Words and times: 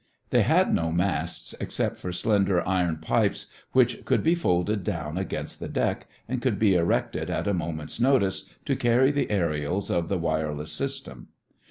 They 0.31 0.41
had 0.41 0.73
no 0.73 0.91
masts 0.91 1.53
except 1.59 1.99
for 1.99 2.11
slender 2.11 2.67
iron 2.67 2.95
pipes 2.97 3.45
which 3.73 4.03
could 4.03 4.23
be 4.23 4.33
folded 4.33 4.83
down 4.83 5.15
against 5.15 5.59
the 5.59 5.67
deck 5.69 6.07
and 6.27 6.41
could 6.41 6.57
be 6.57 6.73
erected 6.73 7.29
at 7.29 7.47
a 7.47 7.53
moment's 7.53 7.99
notice, 7.99 8.45
to 8.65 8.75
carry 8.75 9.11
the 9.11 9.27
aërials 9.27 9.91
of 9.91 10.07
the 10.07 10.17
wireless 10.17 10.71
system. 10.71 11.27